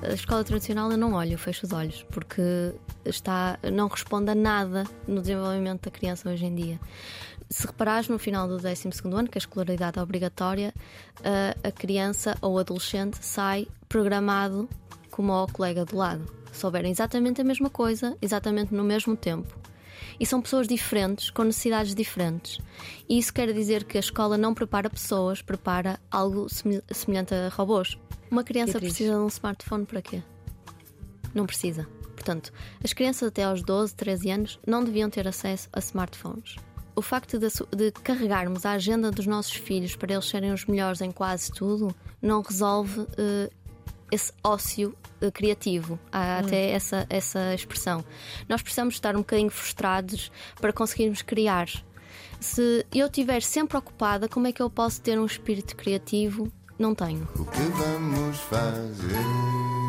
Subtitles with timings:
[0.00, 2.72] A escola tradicional eu não olho, eu fecho os olhos, porque
[3.04, 6.80] está, não responde a nada no desenvolvimento da criança hoje em dia.
[7.50, 10.72] Se reparares no final do 12 ano, que a escolaridade é obrigatória,
[11.64, 14.68] a criança ou adolescente sai programado
[15.10, 16.24] como o colega do lado.
[16.52, 19.56] Souberem exatamente a mesma coisa, exatamente no mesmo tempo.
[20.20, 22.58] E são pessoas diferentes, com necessidades diferentes.
[23.08, 26.46] E isso quer dizer que a escola não prepara pessoas, prepara algo
[26.90, 27.96] semelhante a robôs.
[28.30, 30.22] Uma criança precisa de um smartphone para quê?
[31.34, 31.86] Não precisa.
[32.14, 36.56] Portanto, as crianças até aos 12, 13 anos não deviam ter acesso a smartphones.
[36.94, 37.46] O facto de,
[37.76, 41.94] de, carregarmos a agenda dos nossos filhos para eles serem os melhores em quase tudo
[42.20, 43.06] não resolve uh,
[44.10, 45.98] esse ócio uh, criativo.
[46.10, 48.04] Há até essa, essa expressão.
[48.48, 51.68] Nós precisamos estar um bocadinho frustrados para conseguirmos criar.
[52.40, 56.50] Se eu estiver sempre ocupada, como é que eu posso ter um espírito criativo?
[56.78, 57.28] Não tenho.
[57.36, 59.87] O que vamos fazer?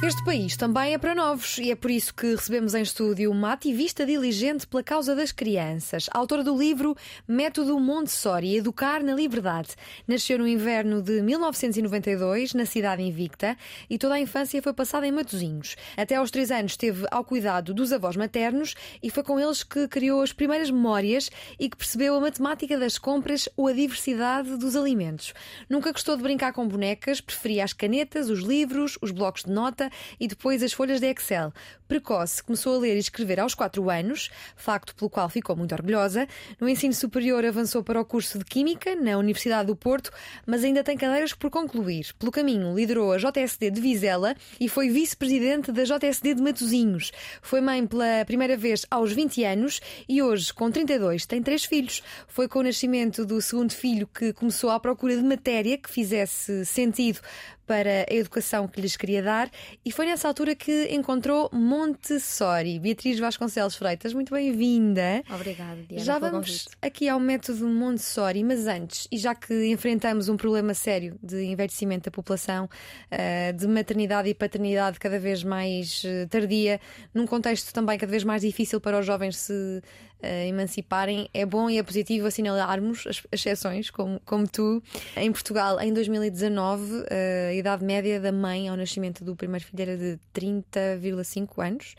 [0.00, 3.52] Este país também é para novos e é por isso que recebemos em estúdio uma
[3.52, 6.96] ativista diligente pela causa das crianças, autora do livro
[7.26, 9.70] Método Montessori Educar na Liberdade.
[10.06, 13.56] Nasceu no inverno de 1992, na cidade invicta,
[13.90, 15.74] e toda a infância foi passada em Matozinhos.
[15.96, 19.88] Até aos três anos esteve ao cuidado dos avós maternos e foi com eles que
[19.88, 24.76] criou as primeiras memórias e que percebeu a matemática das compras ou a diversidade dos
[24.76, 25.34] alimentos.
[25.68, 29.87] Nunca gostou de brincar com bonecas, preferia as canetas, os livros, os blocos de nota
[30.18, 31.52] e depois as folhas de Excel.
[31.88, 36.28] Precoce, começou a ler e escrever aos 4 anos, facto pelo qual ficou muito orgulhosa.
[36.60, 40.10] No ensino superior avançou para o curso de Química na Universidade do Porto,
[40.46, 42.12] mas ainda tem cadeiras por concluir.
[42.18, 47.10] Pelo caminho, liderou a JSD de Vizela e foi vice-presidente da JSD de Matozinhos.
[47.40, 52.02] Foi mãe pela primeira vez aos 20 anos e hoje, com 32, tem três filhos.
[52.26, 56.66] Foi com o nascimento do segundo filho que começou à procura de matéria que fizesse
[56.66, 57.20] sentido
[57.68, 59.50] para a educação que lhes queria dar
[59.84, 62.80] e foi nessa altura que encontrou Montessori.
[62.80, 65.22] Beatriz Vasconcelos Freitas, muito bem-vinda.
[65.32, 66.04] Obrigada, Diana.
[66.04, 71.16] Já vamos aqui ao método Montessori, mas antes, e já que enfrentamos um problema sério
[71.22, 72.68] de envelhecimento da população,
[73.12, 76.80] eh, de maternidade e paternidade cada vez mais eh, tardia,
[77.14, 79.80] num contexto também cada vez mais difícil para os jovens se
[80.22, 84.82] emanciparem, é bom e é positivo assinalarmos as exceções, como, como tu.
[85.16, 87.04] Em Portugal, em 2019,
[87.48, 91.94] a idade média da mãe ao nascimento do primeiro filho era de 30,5 anos,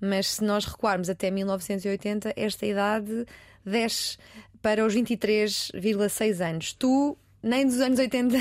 [0.00, 3.26] mas se nós recuarmos até 1980, esta idade
[3.64, 4.16] desce
[4.62, 6.72] para os 23,6 anos.
[6.72, 8.36] Tu nem dos anos 80,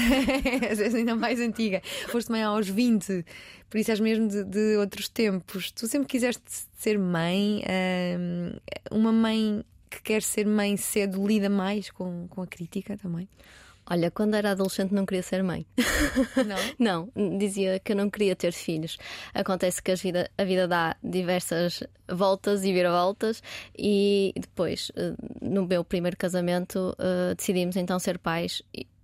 [0.69, 1.81] és ainda mais antiga.
[2.07, 3.25] Foste mãe aos 20,
[3.69, 5.71] por isso és mesmo de, de outros tempos.
[5.71, 6.43] Tu sempre quiseste
[6.77, 7.63] ser mãe,
[8.91, 13.27] uma mãe que quer ser mãe cedo lida mais com, com a crítica também?
[13.89, 15.65] Olha, quando era adolescente não queria ser mãe.
[16.77, 17.09] Não?
[17.17, 18.97] não, dizia que eu não queria ter filhos.
[19.33, 23.41] Acontece que a vida, a vida dá diversas voltas e viravoltas,
[23.77, 28.61] e depois, eh, no meu primeiro casamento, eh, decidimos então ser pais.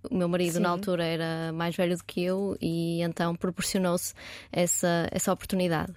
[0.08, 0.60] O meu marido, Sim.
[0.60, 4.14] na altura, era mais velho do que eu e então proporcionou-se
[4.52, 5.92] essa, essa oportunidade.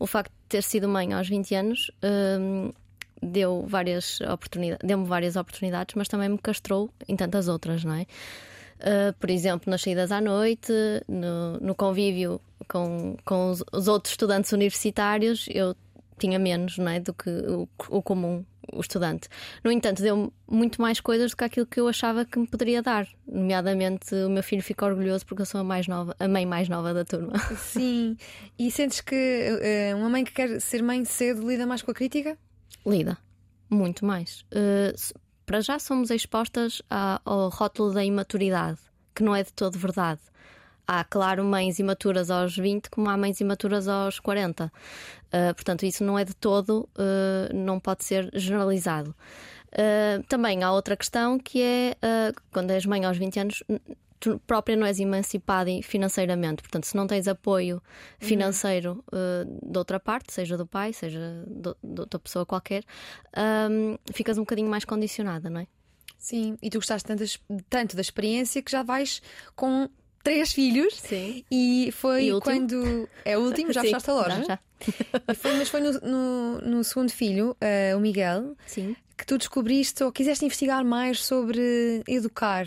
[0.00, 2.72] O facto de ter sido mãe aos 20 anos ehm,
[3.22, 8.06] deu várias oportunidades, deu-me várias oportunidades, mas também me castrou em tantas outras, não é?
[8.82, 10.72] Uh, por exemplo, nas saídas à noite,
[11.06, 15.76] no, no convívio com, com os, os, outros estudantes universitários, eu
[16.18, 19.28] tinha menos não é, do que o, o comum, o estudante.
[19.62, 22.82] No entanto, deu muito mais coisas do que aquilo que eu achava que me poderia
[22.82, 23.06] dar.
[23.24, 26.68] Nomeadamente, o meu filho fica orgulhoso porque eu sou a, mais nova, a mãe mais
[26.68, 27.34] nova da turma.
[27.56, 28.16] Sim.
[28.58, 31.94] E sentes que uh, uma mãe que quer ser mãe cedo lida mais com a
[31.94, 32.36] crítica?
[32.86, 33.18] Lida,
[33.70, 34.44] muito mais.
[34.52, 38.78] Uh, para já somos expostas ao rótulo da imaturidade,
[39.14, 40.20] que não é de todo verdade.
[40.86, 44.66] Há, claro, mães imaturas aos 20, como há mães imaturas aos 40.
[44.66, 44.70] Uh,
[45.30, 49.14] eh, portanto, isso não é de todo, uh, não pode ser generalizado.
[49.72, 51.96] Uh, também há outra questão que é
[52.52, 53.62] quando és mãe aos 20 anos,
[54.22, 56.62] tu própria não és emancipada financeiramente.
[56.62, 58.28] Portanto, se não tens apoio uhum.
[58.28, 62.84] financeiro uh, de outra parte, seja do pai, seja de, de outra pessoa qualquer,
[63.68, 65.66] um, ficas um bocadinho mais condicionada, não é?
[66.16, 67.24] Sim, e tu gostaste tanto,
[67.68, 69.20] tanto da experiência que já vais
[69.56, 69.90] com
[70.22, 70.94] três filhos.
[71.00, 71.44] Sim.
[71.50, 73.08] E foi e quando.
[73.24, 73.72] É o último?
[73.72, 74.36] Já fechaste a loja?
[74.36, 74.58] Já, já.
[75.28, 78.94] E foi- mas foi no, no- no segundo filho, eh, o Miguel, Sim.
[79.18, 82.66] que tu descobriste ou quiseste investigar mais sobre educar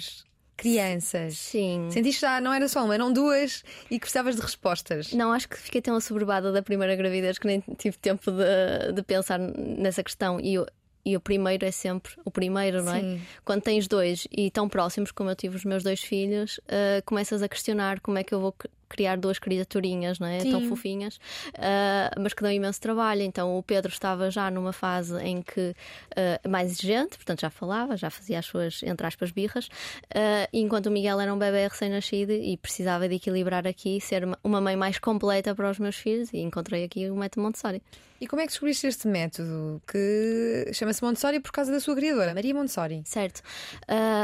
[0.57, 1.37] crianças.
[1.37, 1.87] Sim.
[1.91, 5.13] Sentiste já não era só uma, eram duas e que precisavas de respostas.
[5.13, 9.03] Não, acho que fiquei tão assoberbada da primeira gravidez que nem tive tempo de, de
[9.03, 10.39] pensar nessa questão.
[10.39, 10.65] E, o-
[11.05, 12.99] e o primeiro é sempre o primeiro, não é?
[13.01, 13.21] Sim.
[13.43, 17.43] Quando tens dois e tão próximos como eu tive os meus dois filhos, ah, começas
[17.43, 18.55] a questionar como é que eu vou
[18.87, 20.39] criar duas criaturinhas, não é?
[20.39, 20.69] Tão Sim.
[20.69, 21.19] fofinhas,
[21.57, 23.21] ah, mas que dão imenso trabalho.
[23.21, 25.73] Então o Pedro estava já numa fase em que
[26.15, 29.69] ah, mais exigente, portanto já falava, já fazia as suas, entre aspas, birras,
[30.13, 34.61] ah, enquanto o Miguel era um bebê recém-nascido e precisava de equilibrar aqui, ser uma-
[34.61, 37.81] mãe mais completa para os meus filhos, e encontrei aqui o método Montessori.
[38.19, 42.33] E como é que descobriste este método que chama-se Montessori por causa da sua criadora,
[42.33, 43.03] Maria Montessori?
[43.05, 43.41] Certo.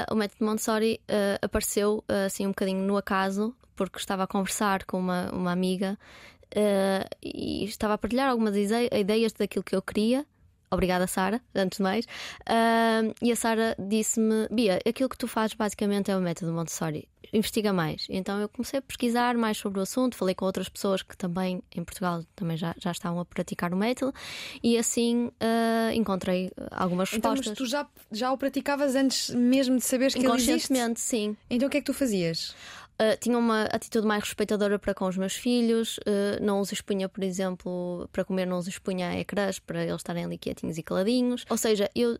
[0.09, 1.01] O método Montessori
[1.41, 3.53] apareceu assim um bocadinho no acaso,
[3.89, 5.97] porque estava a conversar com uma, uma amiga
[6.55, 10.25] ah, e estava a partilhar algumas ide- ideias daquilo que eu queria.
[10.73, 12.05] Obrigada, Sara, antes de mais.
[12.45, 17.09] Ah, e a Sara disse-me: Bia, aquilo que tu fazes basicamente é o método Montessori.
[17.33, 18.07] Investiga mais.
[18.09, 21.61] Então eu comecei a pesquisar mais sobre o assunto, falei com outras pessoas que também
[21.73, 24.13] em Portugal também já, já estavam a praticar o método
[24.61, 27.47] e assim ah, encontrei algumas Então, respostas.
[27.51, 30.51] mas tu já, já o praticavas antes mesmo de saberes que ele existe?
[30.73, 31.37] Inconscientemente, sim.
[31.49, 32.53] Então o que é que tu fazias?
[33.01, 37.09] Uh, tinha uma atitude mais respeitadora para com os meus filhos, uh, não os expunha,
[37.09, 40.83] por exemplo, para comer, não os expunha a ecrãs para eles estarem ali quietinhos e
[40.83, 41.43] caladinhos.
[41.49, 42.19] Ou seja, eu.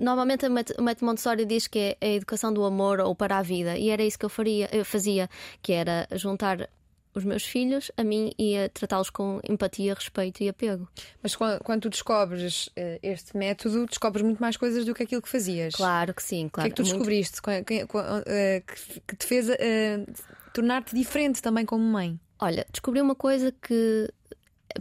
[0.00, 3.76] Normalmente o método Montessori diz que é a educação do amor ou para a vida,
[3.76, 5.28] e era isso que eu, faria, eu fazia,
[5.60, 6.68] que era juntar
[7.16, 10.88] os meus filhos a mim e a tratá-los com empatia, respeito e apego.
[11.22, 15.22] Mas quando, quando tu descobres eh, este método, descobres muito mais coisas do que aquilo
[15.22, 15.74] que fazias.
[15.74, 16.66] Claro que sim, O que claro.
[16.66, 18.62] é que tu Muito- descobriste Qu- que, qu- eh,
[19.06, 20.04] que- te fez eh,
[20.52, 22.18] tornar-te diferente também como mãe?
[22.38, 24.10] Olha, descobri uma coisa que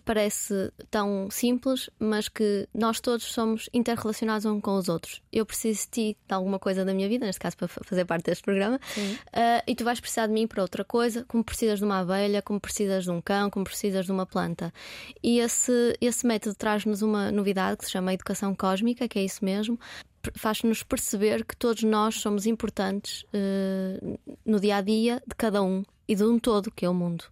[0.03, 5.21] parece tão simples, mas que nós todos somos interrelacionados uns com os outros.
[5.31, 8.06] Eu preciso de ti de alguma coisa da minha vida, neste caso para fa- fazer
[8.06, 8.80] parte deste programa,
[9.33, 12.42] ah, e tu vais precisar de mim para outra coisa, como precisas de uma abelha,
[12.42, 14.74] como precisas de um cão, como precisas de uma planta.
[15.24, 19.44] E esse, esse método traz-nos uma novidade que se chama educação cósmica, que é isso
[19.44, 19.80] mesmo.
[20.33, 24.00] Faz-nos perceber que todos nós somos importantes eh,
[24.44, 27.24] no dia a dia de cada um e de um todo, que é o mundo.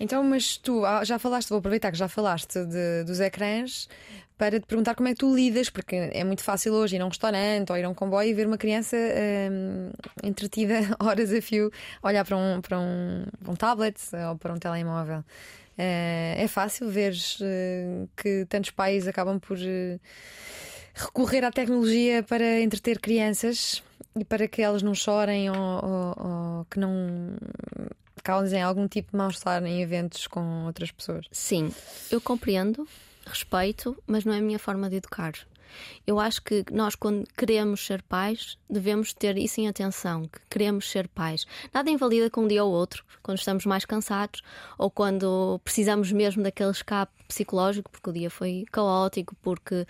[0.00, 3.88] Então, mas tu ah, já falaste, vou aproveitar que já falaste de- dos ecrãs
[4.36, 7.04] para te perguntar como é que tu lidas, porque é muito fácil hoje ir a
[7.04, 9.90] um restaurante ou ir a um comboio e ver uma criança hum,
[10.22, 11.70] entretida horas a fio,
[12.02, 13.96] olhar para um, para um, para um tablet
[14.30, 15.22] ou para um telemóvel.
[15.78, 17.14] Eh, é fácil ver
[18.16, 19.98] que tantos pais acabam por eh,
[20.94, 23.82] recorrer à tecnologia para entreter crianças
[24.16, 26.14] e para que elas não chorem ou, ou-
[26.58, 27.36] ou que não
[28.22, 31.26] causem algum tipo de mal-estar em eventos com outras pessoas.
[31.32, 31.72] Sim,
[32.10, 32.86] eu compreendo,
[33.26, 35.32] respeito, mas não é a minha forma de educar.
[36.06, 40.88] Eu acho que nós, quando queremos ser pais, devemos ter isso em atenção, que queremos
[40.88, 41.46] ser pais.
[41.72, 44.40] Nada invalida que um dia ou outro, quando estamos mais cansados
[44.78, 49.84] ou quando precisamos mesmo daquele escape psicológico, porque o dia foi caótico, porque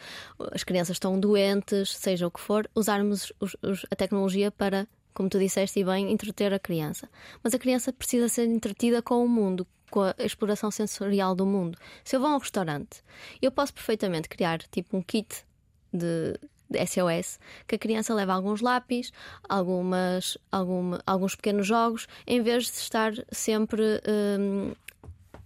[0.52, 5.28] as crianças estão doentes, seja o que for, usarmos os- os- a tecnologia para, como
[5.28, 7.08] tu disseste e bem, entreter a criança.
[7.42, 11.78] Mas a criança precisa ser entretida com o mundo, com a exploração sensorial do mundo.
[12.02, 13.02] Se eu vou a um restaurante,
[13.40, 15.46] eu posso perfeitamente criar tipo um kit
[15.92, 19.12] de, de SOS que a criança leva alguns lápis,
[19.48, 24.02] algumas, alguma, alguns pequenos jogos, em vez de estar sempre
[24.38, 24.72] hum,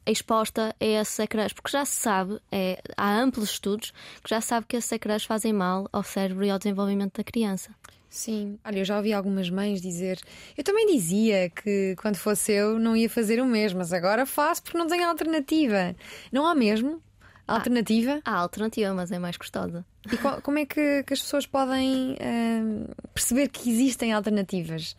[0.07, 4.49] exposta a esses ecrãs, porque já se sabe, é, há amplos estudos que já se
[4.49, 7.71] sabe que esses ecrãs fazem mal ao cérebro e ao desenvolvimento da criança.
[8.11, 10.19] Sim, olha, eu já ouvi algumas mães dizer.
[10.57, 14.63] Eu também dizia que quando fosse eu não ia fazer o mesmo, mas agora faço
[14.63, 15.95] porque não tenho alternativa.
[16.33, 17.03] Não há mesmo
[17.47, 18.21] alternativa?
[18.25, 19.85] Há alternativa, mas é mais custosa.
[20.11, 24.97] E co- como é que, que as pessoas podem hum, perceber que existem alternativas?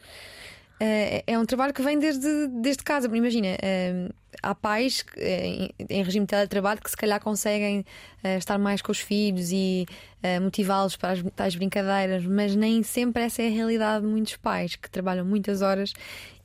[0.80, 3.08] Eh, é um trabalho que vem desde, desde casa.
[3.14, 4.10] Imagina, hum,
[4.42, 7.86] há pais eh, em, regime de teletrabalho que se calhar conseguem
[8.24, 9.86] eh, estar mais com os filhos e
[10.24, 14.38] eh, motivá-los para as tais brincadeiras, mas nem sempre essa é a realidade de muitos
[14.38, 15.94] pais que trabalham muitas horas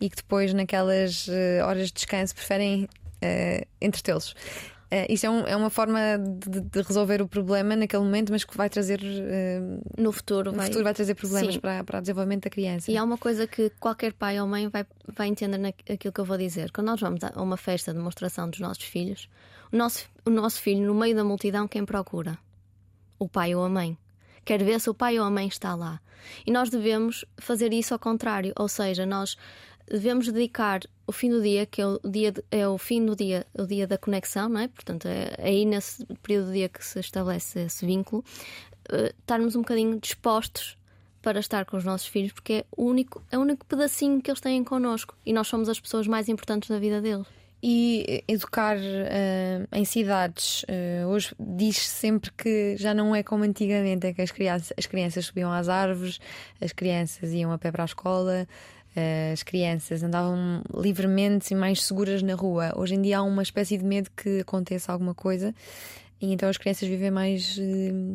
[0.01, 2.89] e que depois, naquelas eh, horas de descanso, preferem
[3.23, 4.35] eh, entretê-los.
[5.09, 8.57] Isso é, um- é uma forma de, de resolver o problema naquele momento, mas que
[8.57, 9.61] vai trazer eh,
[9.99, 11.61] No futuro, no vai, futuro vai trazer problemas Sim.
[11.61, 12.91] para, para o desenvolvimento da criança.
[12.91, 16.25] E há uma coisa que qualquer pai ou mãe vai, vai entender naquilo que eu
[16.25, 16.71] vou dizer.
[16.71, 19.29] Quando nós vamos a uma festa de demonstração dos nossos filhos,
[19.73, 22.39] o nosso, o nosso filho, no meio da multidão, quem procura?
[23.19, 23.97] O pai ou a mãe.
[24.45, 26.01] Quer ver se o pai ou a mãe está lá.
[26.47, 29.37] E nós devemos fazer isso ao contrário, ou seja, nós
[29.91, 33.15] devemos dedicar o fim do dia, que é o, dia de, é o fim do
[33.15, 34.69] dia, o dia da conexão, não é?
[34.69, 38.25] Portanto, é, aí nesse período do dia que se estabelece esse vínculo,
[38.91, 40.77] uh, estarmos um bocadinho dispostos
[41.21, 44.31] para estar com os nossos filhos, porque é o único, é o único pedacinho que
[44.31, 47.27] eles têm connosco e nós somos as pessoas mais importantes da vida deles.
[47.67, 54.07] E educar uh, em cidades, uh, hoje diz-se sempre que já não é como antigamente,
[54.07, 56.21] é que as crianças, as crianças subiam às árvores,
[56.61, 58.47] as crianças iam a pé para a escola,
[59.33, 62.73] as crianças andavam livremente e mais seguras na rua.
[62.77, 65.55] Hoje em dia há uma espécie de medo que aconteça alguma coisa.
[66.21, 67.59] E então as crianças vivem mais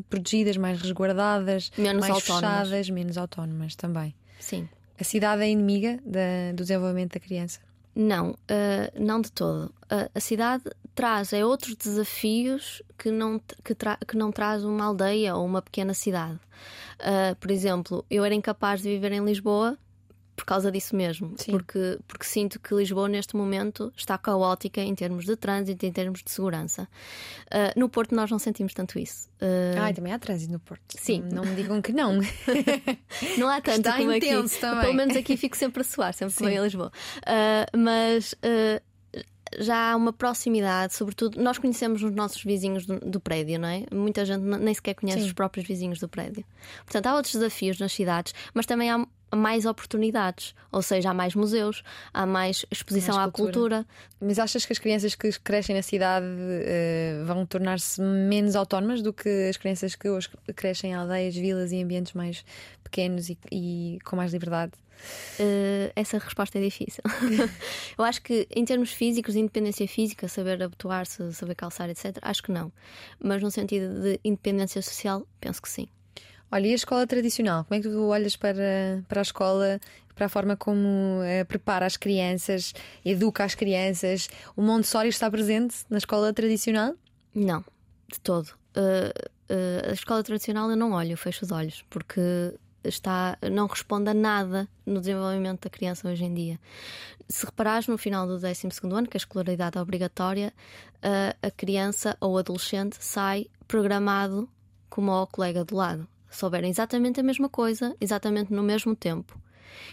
[0.10, 2.60] protegidas, mais resguardadas, menos mais autónomas.
[2.60, 4.16] fechadas, menos autónomas também.
[4.40, 4.68] Sim.
[5.00, 7.60] A cidade é inimiga da, do desenvolvimento da criança?
[7.96, 8.36] Não, uh,
[9.00, 9.66] não de todo.
[9.92, 14.86] Uh, a cidade traz é outros desafios que não, que, tra que não traz uma
[14.86, 16.40] aldeia ou uma pequena cidade.
[17.00, 19.78] Uh, por exemplo, eu era incapaz de viver em Lisboa
[20.40, 25.26] por causa disso mesmo, porque, porque sinto que Lisboa neste momento está caótica em termos
[25.26, 26.88] de trânsito, em termos de segurança.
[27.48, 29.28] Uh, no Porto nós não sentimos tanto isso.
[29.42, 29.78] Uh...
[29.78, 30.96] Ah, também há trânsito no Porto.
[30.98, 31.24] Sim.
[31.24, 32.22] Não, não me digam que não.
[33.38, 34.62] não há tanto está como intenso aqui.
[34.62, 34.82] Também.
[34.82, 36.92] Pelo menos aqui fico sempre a suar, sempre que venho a Lisboa.
[37.18, 38.34] Uh, mas
[39.58, 43.84] já há uma proximidade, sobretudo, nós conhecemos os nossos vizinhos do, do prédio, não é?
[43.94, 45.28] Muita gente nem sequer conhece Sim.
[45.28, 46.46] os próprios vizinhos do prédio.
[46.86, 51.36] Portanto, há outros desafios nas cidades, mas também há mais oportunidades, ou seja, há mais
[51.36, 53.86] museus, há mais exposição mais à cultura.
[54.20, 59.14] Mas achas que as crianças que crescem na cidade uh, vão tornar-se menos autónomas do
[59.14, 62.44] que as crianças que hoje crescem em aldeias, vilas e ambientes mais
[62.84, 64.72] pequenos e, e com mais liberdade?
[65.40, 67.04] Uh, essa resposta é difícil.
[67.98, 72.44] Eu acho que, em termos físicos, de independência física, saber abotoar-se, saber calçar, etc., acho
[72.44, 72.72] que não.
[73.22, 75.88] Mas no sentido de independência social, penso que sim.
[76.52, 77.64] Olha, e a escola tradicional?
[77.66, 79.80] Como é que tu olhas para, para a escola,
[80.16, 82.74] para a forma como uh, prepara as crianças,
[83.06, 84.30] educa as crianças?
[84.56, 86.96] O Montessori está presente na escola tradicional?
[87.36, 87.64] Não,
[88.12, 88.48] de todo.
[88.76, 89.30] Uh,
[89.90, 92.22] a escola tradicional eu não olho, eu fecho os olhos, porque
[92.84, 96.60] está, não responde a nada no desenvolvimento da criança hoje em dia.
[97.28, 100.54] Se reparares no final do 12 ano, que a escolaridade é obrigatória,
[101.42, 104.50] a criança ou adolescente sai programado
[104.90, 109.40] como o colega do lado souberem exatamente a mesma coisa, exatamente no mesmo tempo.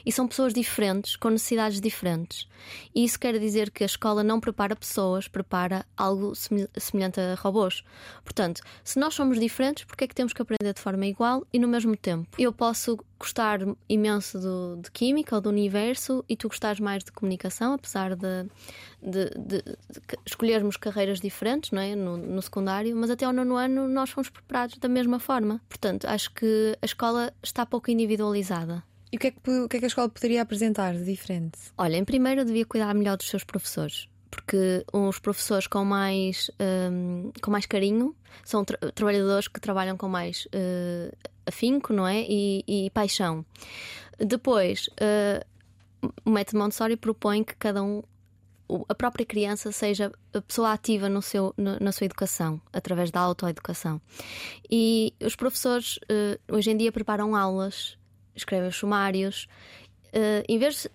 [0.04, 2.48] E são pessoas diferentes, com necessidades diferentes.
[2.94, 7.84] E isso quer dizer que a escola não prepara pessoas, prepara algo semelhante a robôs.
[8.24, 11.46] Portanto, se nós somos diferentes, por que é que temos que aprender de forma igual
[11.52, 12.28] e no mesmo tempo?
[12.38, 17.10] Eu posso gostar imenso do, de química ou do universo e tu gostares mais de
[17.12, 18.44] comunicação, apesar de,
[19.02, 19.76] de, de, de
[20.26, 21.94] escolhermos carreiras diferentes não é?
[21.94, 25.60] No, no, secundário, mas até ao nono ano nós fomos preparados da mesma forma.
[25.68, 28.82] Portanto, acho que a escola está pouco individualizada.
[29.16, 31.58] E o que, é que, o que é que a escola poderia apresentar de diferente?
[31.78, 36.50] Olha, em primeiro devia cuidar melhor dos seus professores porque os professores com mais,
[36.92, 42.26] um, com mais carinho são tra trabalhadores que trabalham com mais uh, afinco não é?
[42.28, 43.46] e, e paixão.
[44.18, 45.42] Depois, uh,
[46.22, 48.02] o método Montessori propõe que cada um,
[48.86, 50.12] a própria criança, seja
[50.46, 53.98] pessoa ativa no seu, no, na sua educação, através da autoeducação.
[54.70, 57.96] E os professores uh, hoje em dia preparam aulas
[58.36, 59.48] escrevem os sumários.
[60.08, 60.86] Uh, em vez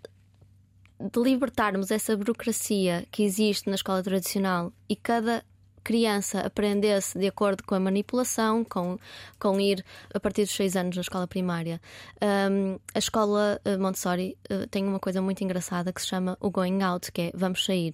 [0.99, 5.43] de libertarmos essa burocracia que existe na escola tradicional e cada
[5.83, 8.97] criança aprendesse de acordo com a manipulação, com,
[9.39, 9.83] com ir
[10.13, 11.81] a partir dos seis anos na escola primária.
[12.21, 16.49] Um, a escola eh, Montessori uh, tem uma coisa muito engraçada que se chama o
[16.49, 17.93] going out, que é vamos sair.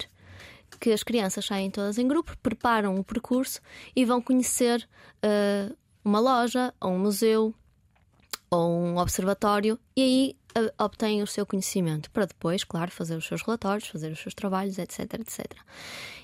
[0.80, 3.62] Que as crianças saem todas em grupo, preparam o percurso
[3.96, 4.88] e vão conhecer
[5.24, 7.56] uh, uma loja ou um museu
[8.50, 10.36] ou um observatório e aí
[10.77, 14.77] obtém o seu conhecimento para depois, claro, fazer os seus relatórios, fazer os seus trabalhos,
[14.77, 15.46] etc, etc.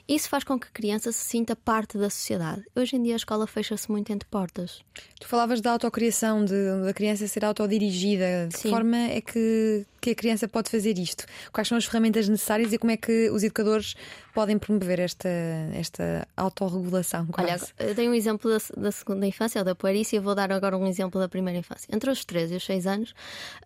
[0.08, 2.62] Isso faz com que a criança se sinta parte da sociedade.
[2.75, 4.82] Hoje em dia a escola fecha-se muito entre portas.
[5.20, 8.50] Tu falavas da autocriação, de, da criança ser autodirigida.
[8.50, 11.25] De que forma é que, que a criança pode fazer isto?
[11.53, 13.96] Quais são as ferramentas necessárias e como é que os educadores
[14.34, 15.30] podem promover esta,
[15.74, 17.25] esta autorregulação?
[17.38, 20.51] Olha, eu tenho um exemplo da, da segunda infância, ou da puerícia, e vou dar
[20.51, 21.88] agora um exemplo da primeira infância.
[21.94, 23.15] Entre os 13 e os 6 anos,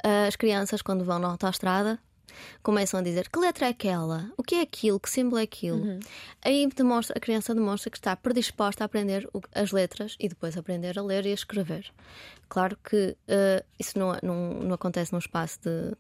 [0.04, 0.47] as crianças,
[0.84, 2.00] quando vão na autoestrada,
[2.62, 5.77] começam a dizer que letra é aquela, o que é aquilo, que símbolo é aquilo.
[5.77, 6.00] Uhum.
[6.44, 10.98] Aí demonstra, a criança demonstra que está predisposta a aprender as letras e depois aprender
[10.98, 11.92] a ler e a escrever.
[12.50, 15.96] Claro que uh, isso não, não, não acontece num espaço de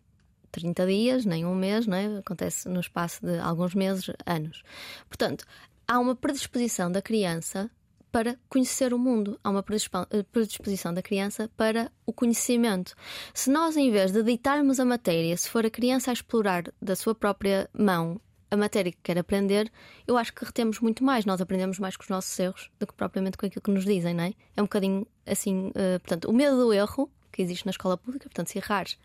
[0.51, 2.17] 30 dias, nem um mês, não é?
[2.17, 4.63] acontece no espaço de alguns meses, anos.
[5.07, 5.45] Portanto,
[5.87, 7.69] há uma predisposição da criança
[8.11, 9.39] para conhecer o mundo.
[9.43, 9.63] Há uma
[10.11, 12.95] eh, predisposição da criança para o conhecimento.
[13.33, 16.95] Se nós, em vez de ditarmos a matéria, se for a criança a explorar da
[16.95, 19.71] sua própria mão a matéria que quer aprender,
[20.07, 21.25] eu acho que retemos muito mais.
[21.25, 24.13] Nós aprendemos mais com os nossos erros do que propriamente com aquilo que nos dizem,
[24.13, 24.33] não é?
[24.55, 25.67] É um bocadinho assim.
[25.67, 28.97] Uh, portanto, o medo do erro que existe na escola pública, portanto, se errares,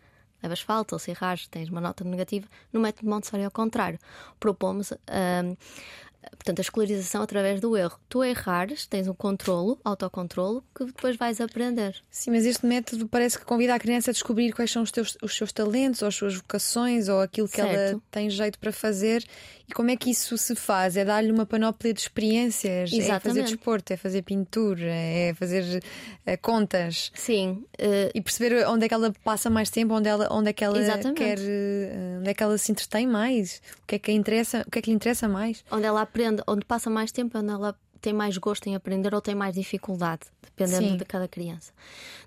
[0.42, 2.46] levas falta, ou se errares, tens uma nota negativa.
[2.72, 3.98] No método Montessori, ao contrário,
[4.38, 5.56] propomos uh,
[6.30, 7.98] portanto, a escolarização através do erro.
[8.08, 12.02] Tu errares, tens um controlo, autocontrolo, que depois vais aprender.
[12.10, 15.16] Sim, mas este método parece que convida a criança a descobrir quais são os, teus,
[15.22, 17.74] os seus talentos, ou as suas vocações, ou aquilo que certo.
[17.74, 19.24] ela tem jeito para fazer.
[19.72, 20.98] E como é que isso se faz?
[20.98, 22.92] É dar-lhe uma panóplia de experiências?
[22.92, 23.16] Exatamente.
[23.16, 25.82] É fazer desporto, é fazer pintura, é fazer
[26.26, 27.10] é, contas.
[27.14, 27.64] Sim.
[27.80, 28.12] Uh...
[28.14, 30.78] E perceber onde é que ela passa mais tempo, onde, ela, onde é que ela
[30.78, 31.16] Exatamente.
[31.16, 31.38] quer.
[31.40, 34.78] Eh, onde é que ela se entretém mais, o que é que, interessa, o que,
[34.78, 35.64] é que lhe interessa mais.
[35.70, 39.22] Onde ela aprende, onde passa mais tempo, onde ela tem mais gosto em aprender ou
[39.22, 40.96] tem mais dificuldade, dependendo Sim.
[40.98, 41.72] de cada criança.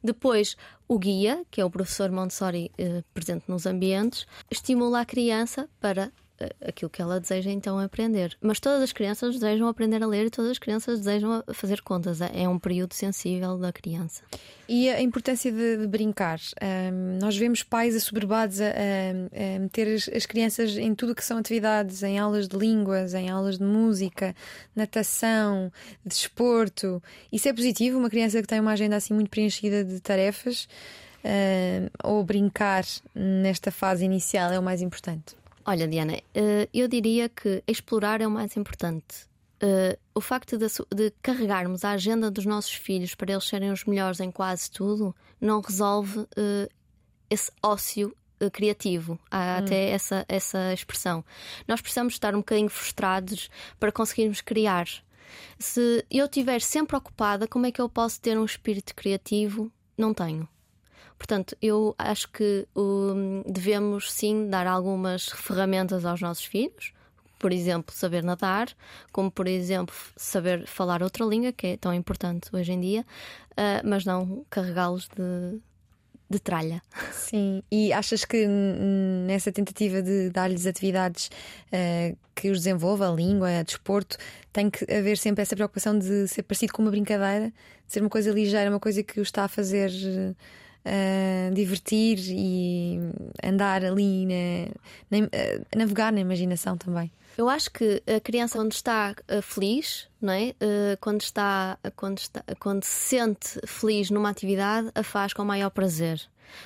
[0.03, 5.69] Depois, o guia, que é o professor Montessori eh, presente nos ambientes, estimula a criança
[5.79, 6.11] para
[6.65, 8.37] aquilo que ela deseja então aprender.
[8.41, 12.19] Mas todas as crianças desejam aprender a ler e todas as crianças desejam fazer contas.
[12.21, 14.23] É um período sensível da criança.
[14.67, 16.39] E a importância de, de brincar.
[16.61, 21.23] Um, nós vemos pais assoberbados a, a, a meter as, as, crianças em tudo que
[21.23, 24.35] são atividades, em aulas de línguas, em aulas de música,
[24.75, 25.71] natação,
[26.03, 27.01] desporto.
[27.31, 27.97] Isso é positivo?
[27.97, 30.67] Uma criança que tem uma agenda assim muito preenchida de tarefas.
[31.23, 32.83] Uh, ou brincar
[33.15, 35.35] nesta fase inicial é o mais importante?
[35.65, 39.27] Olha, Diana, eh, eu diria que explorar é o mais importante.
[39.59, 43.83] Eh, o facto de, de, carregarmos a agenda dos nossos filhos para eles serem os
[43.83, 46.69] melhores em quase tudo não resolve eh,
[47.29, 48.15] esse ócio
[48.51, 49.17] criativo.
[49.31, 49.65] Há hum.
[49.65, 51.25] até essa, essa expressão.
[51.67, 54.85] Nós precisamos estar um bocadinho frustrados para conseguirmos criar.
[55.57, 59.71] Se eu estiver sempre ocupada, como é que eu posso ter um espírito criativo?
[59.97, 60.47] Não tenho.
[61.17, 66.93] Portanto, eu acho que um, devemos sim dar algumas ferramentas aos nossos filhos,
[67.39, 68.69] por exemplo, saber nadar,
[69.11, 73.05] como por exemplo saber falar outra língua, que é tão importante hoje em dia,
[73.51, 75.59] uh, mas não carregá-los de,
[76.29, 76.81] de tralha.
[77.11, 78.47] Sim, e achas que
[79.27, 81.29] nessa tentativa de dar-lhes atividades
[81.67, 84.17] uh, que os desenvolva, a língua, a desporto,
[84.51, 87.49] tem que haver sempre essa preocupação de ser parecido com uma brincadeira,
[87.85, 89.91] de ser uma coisa ligeira, uma coisa que o está a fazer.
[89.91, 90.35] Uh,
[90.85, 92.99] uh, divertir e
[93.43, 97.11] andar ali, na, na, uh, navegar na imaginação também.
[97.37, 100.55] Eu acho que a criança, quando está uh, feliz, não é?
[101.01, 106.21] Quando, está, quando, está, quando se sente feliz numa atividade, a faz com maior prazer.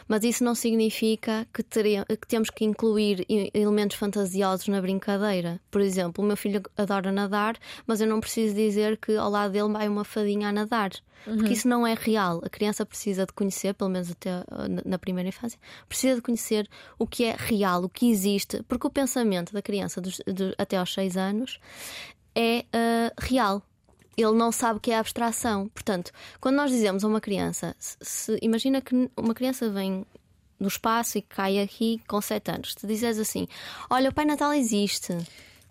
[0.08, 5.60] Mas isso não significa que, teria, que temos que incluir elementos fantasiosos na brincadeira.
[5.70, 9.52] Por exemplo, o meu filho adora nadar, mas eu não preciso dizer que ao lado
[9.52, 10.92] dele vai uma fadinha a nadar.
[11.28, 11.38] Uhum.
[11.38, 12.42] Porque isso não é real.
[12.44, 14.44] A criança precisa de conhecer, pelo menos até
[14.86, 18.64] na primeira infância, precisa de conhecer o que é real, o que existe.
[18.64, 21.60] Porque o pensamento da criança dos, de, até aos 6 anos
[22.36, 23.64] é uh, real
[24.22, 25.68] ele não sabe o que é abstração.
[25.70, 30.06] Portanto, quando nós dizemos a uma criança, se, se, imagina que uma criança vem
[30.60, 33.48] no espaço e cai aqui com 7 anos, se dizes assim:
[33.90, 35.16] Olha, o Pai Natal existe.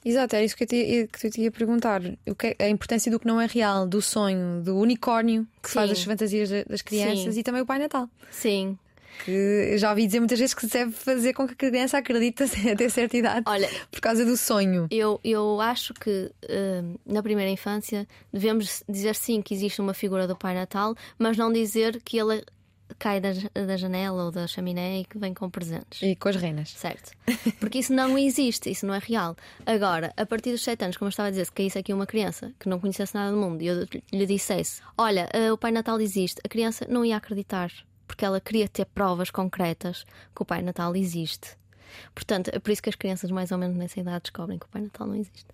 [0.04, 2.00] Exato, era isso que eu te, que eu te ia perguntar.
[2.26, 5.68] O que é, a importância do que não é real, do sonho, do unicórnio que
[5.68, 5.74] Sim.
[5.74, 7.40] faz as fantasias das crianças Sim.
[7.40, 8.08] e também o Pai Natal.
[8.30, 8.78] Sim,
[9.24, 12.42] que já ouvi dizer muitas vezes que se deve fazer com que a criança acredite
[12.70, 14.86] até certa idade Olha, por causa do sonho.
[14.90, 20.26] Eu, eu acho que uh, na primeira infância devemos dizer sim que existe uma figura
[20.26, 22.44] do Pai Natal, mas não dizer que ele
[22.98, 26.00] cai da, da janela ou da chaminé e que vem com presentes.
[26.02, 26.70] E com as renas.
[26.70, 27.12] Certo.
[27.60, 29.36] Porque isso não existe, isso não é real.
[29.66, 32.06] Agora, a partir dos 7 anos, como eu estava a dizer, se caísse aqui uma
[32.06, 35.70] criança que não conhecesse nada do mundo e eu lhe dissesse: Olha, uh, o Pai
[35.70, 37.70] Natal existe, a criança não ia acreditar
[38.08, 41.56] porque ela queria ter provas concretas que o Pai Natal existe.
[42.14, 44.68] Portanto, é por isso que as crianças, mais ou menos nessa idade, descobrem que o
[44.68, 45.46] Pai Natal não existe.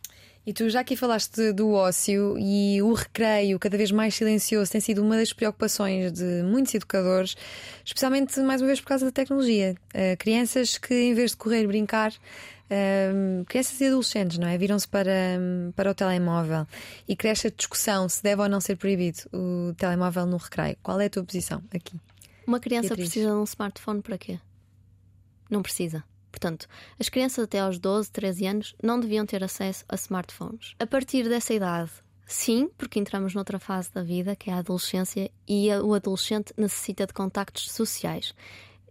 [0.46, 4.80] E tu já aqui falaste do ócio e o recreio cada vez mais silencioso tem
[4.80, 7.34] sido uma das preocupações de muitos educadores,
[7.82, 9.74] especialmente mais uma vez por causa da tecnologia.
[9.94, 14.58] Uh, crianças que em vez de correr e brincar, uh, crianças e adolescentes, não é?
[14.58, 15.40] Viram-se para,
[15.74, 16.66] para o telemóvel
[17.08, 20.76] e cresce a discussão se deve ou não ser proibido o telemóvel no recreio.
[20.82, 21.98] Qual é a tua posição aqui?
[22.46, 24.38] Uma criança precisa de um smartphone para quê?
[25.50, 26.04] Não precisa.
[26.30, 26.66] Portanto,
[26.98, 30.74] as crianças até aos 12, 13 anos não deviam ter acesso a smartphones.
[30.80, 31.90] A partir dessa idade,
[32.26, 37.06] sim, porque entramos noutra fase da vida, que é a adolescência, e o adolescente necessita
[37.06, 38.34] de contactos sociais.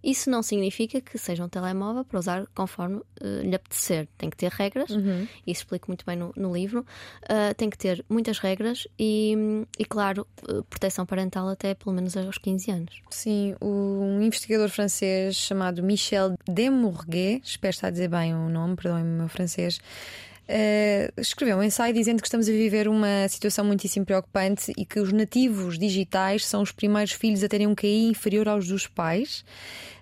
[0.03, 4.07] Isso não significa que seja um telemóvel para usar conforme uh, lhe apetecer.
[4.17, 5.27] Tem que ter regras, uhum.
[5.47, 6.85] isso explico muito bem no, no livro.
[7.23, 9.33] Uh, tem que ter muitas regras e,
[9.79, 13.01] e claro, uh, proteção parental até pelo menos aos 15 anos.
[13.09, 19.13] Sim, um investigador francês chamado Michel Demorguet, espero estar a dizer bem o nome, perdoem-me
[19.15, 19.79] o meu francês.
[20.43, 24.99] Uh, escreveu um ensaio dizendo que estamos a viver uma situação muitíssimo preocupante e que
[24.99, 29.45] os nativos digitais são os primeiros filhos a terem um QI inferior aos dos pais.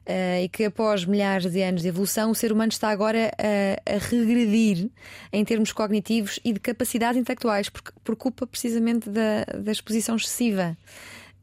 [0.01, 3.95] Uh, e que após milhares de anos de evolução, o ser humano está agora a,
[3.95, 4.89] a regredir
[5.31, 10.75] em termos cognitivos e de capacidades intelectuais, por, por culpa precisamente da, da exposição excessiva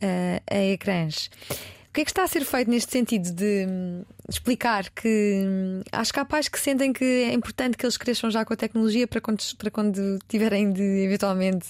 [0.02, 1.30] uh, a ecrãs.
[1.98, 5.82] O que é que está a ser feito neste sentido de hum, explicar que hum,
[5.90, 8.56] acho que há pais que sentem que é importante que eles cresçam já com a
[8.56, 11.66] tecnologia para quando, para quando tiverem de eventualmente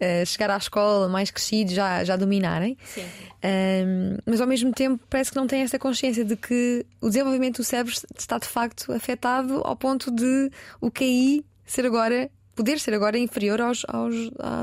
[0.00, 2.76] uh, chegar à escola mais crescidos já, já dominarem.
[2.86, 3.04] Sim.
[3.04, 7.58] Um, mas ao mesmo tempo parece que não têm essa consciência de que o desenvolvimento
[7.58, 12.94] do cérebro está de facto afetado ao ponto de o QI ser agora poder ser
[12.94, 14.12] agora inferior aos, aos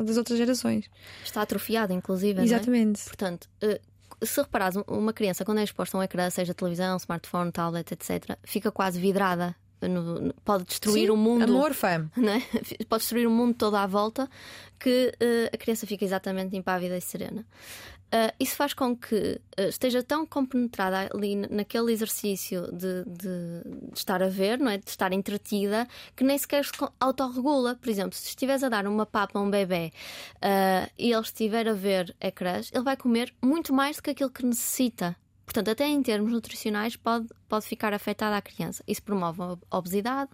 [0.06, 0.89] das outras gerações.
[1.23, 2.41] Está atrofiado, inclusive.
[2.41, 2.99] Exatamente.
[2.99, 3.06] É?
[3.06, 7.51] Portanto, uh, se reparares, uma criança quando é exposta a um ecrã, seja televisão, smartphone,
[7.51, 9.56] tablet, etc., fica quase vidrada.
[9.82, 11.44] No, pode destruir Sim, o mundo.
[11.44, 12.10] Amorfa.
[12.18, 12.42] Né?
[12.90, 14.30] Pode destruir o mundo todo à volta
[14.80, 17.46] que uh, a criança fica exatamente impávida e serena.
[18.14, 23.94] Uh, isso faz com que uh, esteja tão compenetrada ali naquele exercício de, de, de,
[23.96, 24.78] estar a ver, não é?
[24.78, 27.76] de estar entretida, que nem sequer se autorregula.
[27.76, 29.92] Por exemplo, se estiveres a dar uma papa a um bebê
[30.36, 34.30] uh, e ele estiver a ver ecrãs, ele vai comer muito mais do que aquilo
[34.30, 35.16] que necessita.
[35.46, 38.84] Portanto, até em termos nutricionais, pode, pode ficar afetada a criança.
[38.88, 40.32] Isso promove a obesidade,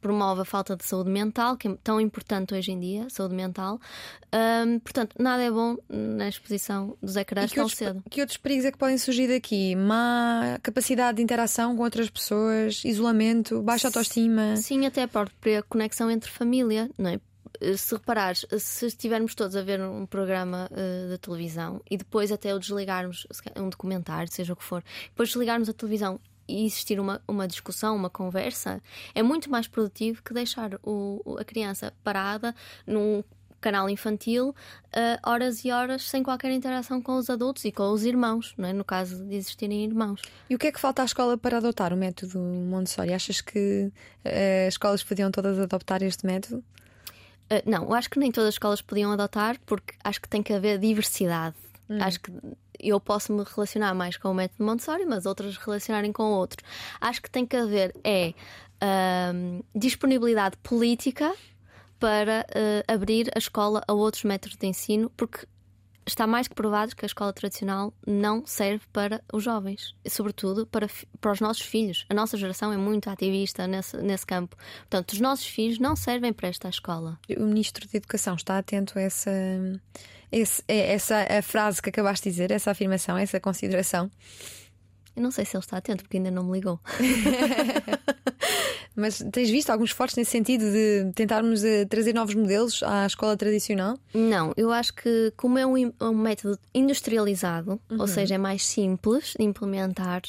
[0.00, 3.80] promove a falta de saúde mental, que é tão importante hoje em dia, saúde mental.
[4.82, 8.02] Portanto, nada é bom na exposição dos ecrãs tão outros, cedo.
[8.08, 9.74] Que outros perigos é que podem surgir daqui?
[9.74, 14.56] Má capacidade de interação com outras pessoas, isolamento, baixa autoestima?
[14.56, 17.20] Sim, até a própria conexão entre família, não é?
[17.62, 22.32] Eh, se reparares, se estivermos todos a ver um programa uh, de televisão e depois
[22.32, 26.98] até o desligarmos, um documentário, seja o que for, depois desligarmos a televisão e existir
[26.98, 28.82] uma, uma discussão, uma conversa,
[29.14, 33.22] é muito mais produtivo que deixar o, a criança parada num
[33.60, 34.54] canal infantil uh,
[35.22, 38.72] horas e horas sem qualquer interação com os adultos e com os irmãos, não é?
[38.72, 40.20] no caso de existirem irmãos.
[40.50, 43.12] E o que é que falta à escola para adotar o método Montessori?
[43.12, 43.92] Achas que
[44.24, 46.64] uh, as escolas podiam todas adoptar este método?
[47.52, 50.52] Uh, não, acho que nem todas as escolas podiam adotar porque acho que tem que
[50.52, 51.56] haver diversidade.
[51.90, 51.98] Hum.
[52.00, 52.32] Acho que
[52.80, 56.64] eu posso me relacionar mais com o método Montessori, mas outras relacionarem com outro.
[57.00, 58.32] Acho que tem que haver é
[58.82, 61.32] uh, disponibilidade política
[62.00, 65.46] para uh, abrir a escola a outros métodos de ensino, porque
[66.06, 70.88] está mais que provado que a escola tradicional não serve para os jovens, sobretudo para,
[71.20, 72.04] para os nossos filhos.
[72.08, 74.56] A nossa geração é muito ativista nesse, nesse campo.
[74.80, 77.18] Portanto, os nossos filhos não servem para esta escola.
[77.36, 79.30] O Ministro da Educação está atento a essa,
[80.68, 84.10] essa a frase que acabaste de dizer, essa afirmação, essa consideração?
[85.14, 86.80] Eu não sei se ele está atento, porque ainda não me ligou.
[88.94, 93.36] Mas tens visto alguns esforços nesse sentido de tentarmos uh, trazer novos modelos à escola
[93.36, 93.98] tradicional?
[94.12, 98.00] Não, eu acho que, como é um, um método industrializado, uhum.
[98.00, 100.22] ou seja, é mais simples de implementar,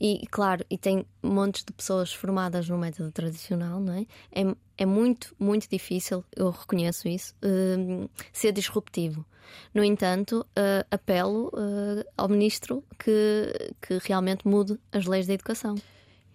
[0.00, 4.06] e claro, e tem montes de pessoas formadas no método tradicional, não é?
[4.32, 9.24] É, é muito, muito difícil, eu reconheço isso, uh, ser disruptivo.
[9.72, 15.74] No entanto, uh, apelo uh, ao ministro que, que realmente mude as leis da educação.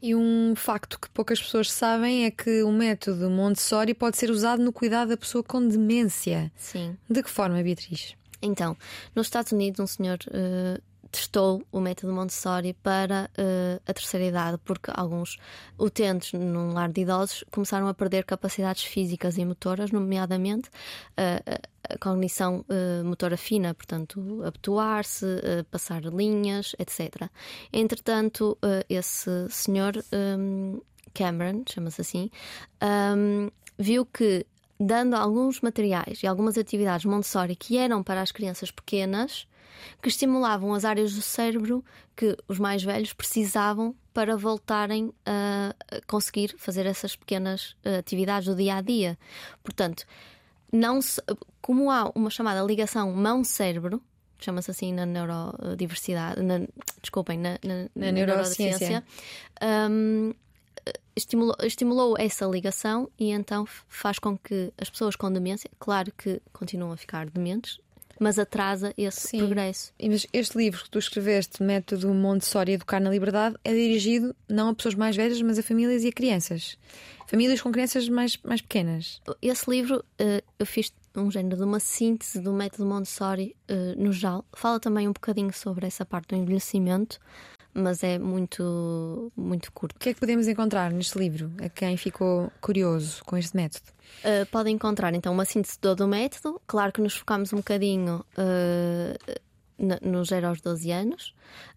[0.01, 4.63] E um facto que poucas pessoas sabem é que o método Montessori pode ser usado
[4.63, 6.51] no cuidado da pessoa com demência.
[6.55, 6.95] Sim.
[7.09, 8.15] De que forma, Beatriz?
[8.41, 8.77] Então,
[9.13, 14.57] nos Estados Unidos, um senhor uh, testou o método Montessori para uh, a terceira idade,
[14.63, 15.37] porque alguns
[15.77, 21.97] utentes num lar de idosos começaram a perder capacidades físicas e motoras, nomeadamente uh, a
[21.97, 25.25] cognição uh, motora fina, portanto, habituar-se,
[25.71, 27.29] passar linhas, etc.
[27.73, 30.79] Entretanto, esse senhor, um,
[31.13, 32.29] Cameron, chama-se assim,
[33.17, 34.45] um, viu que
[34.79, 39.47] dando alguns materiais e algumas atividades Montessori que eram para as crianças pequenas,
[40.01, 41.83] que estimulavam as áreas do cérebro
[42.15, 45.73] que os mais velhos precisavam para voltarem a
[46.07, 49.17] conseguir fazer essas pequenas eh, atividades do dia a dia.
[49.63, 50.05] Portanto,
[50.71, 51.21] não se,
[51.61, 54.01] como há uma chamada ligação mão-cérebro,
[54.39, 56.59] chama-se assim na neurodiversidade, na,
[57.01, 59.03] desculpem, na, na, na neurociência,
[59.89, 60.33] um,
[61.15, 66.41] estimulou, estimulou essa ligação e então faz com que as pessoas com demência, claro que
[66.53, 67.79] continuam a ficar dementes,
[68.19, 69.39] mas atrasa esse Sim.
[69.39, 69.93] progresso.
[70.01, 74.75] Mas este livro que tu escreveste, Método Montessori Educar na Liberdade, é dirigido não a
[74.75, 76.77] pessoas mais velhas, mas a famílias e a crianças.
[77.27, 79.21] Famílias com crianças mais, mais pequenas.
[79.41, 84.11] Esse livro eh, eu fiz um género de uma síntese do método Montessori eh, no
[84.11, 84.45] geral.
[84.53, 87.19] Fala também um bocadinho sobre essa parte do envelhecimento,
[87.79, 89.95] mas é muito, muito curto.
[89.95, 93.85] O que é que podemos encontrar neste livro, a quem ficou curioso com este método?
[94.23, 96.61] Uh, podem encontrar então uma síntese de todo o método.
[96.67, 99.39] Claro que nos focamos um bocadinho uh,
[99.77, 101.33] na- no 0 aos 12 anos,